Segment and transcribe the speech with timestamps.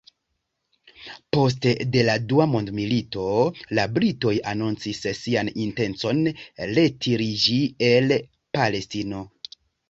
[1.35, 3.25] Poste de la Dua Mondmilito,
[3.79, 6.23] la britoj anoncis sian intencon
[6.73, 7.59] retiriĝi
[7.91, 8.17] el
[8.59, 9.23] Palestino.